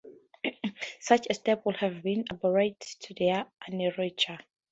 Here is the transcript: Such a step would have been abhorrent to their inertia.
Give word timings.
Such 0.99 1.27
a 1.29 1.35
step 1.35 1.63
would 1.63 1.75
have 1.75 2.01
been 2.01 2.25
abhorrent 2.31 2.79
to 3.01 3.13
their 3.13 3.45
inertia. 3.67 4.39